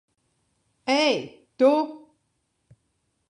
[1.03, 1.17] Ei,
[1.57, 1.71] tu!